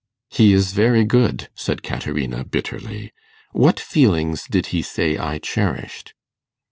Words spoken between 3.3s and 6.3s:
'What feelings did he say I cherished?